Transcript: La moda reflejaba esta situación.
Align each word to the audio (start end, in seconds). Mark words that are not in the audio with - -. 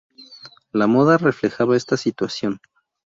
La 0.73 0.87
moda 0.87 1.19
reflejaba 1.19 1.77
esta 1.77 1.95
situación. 1.95 2.57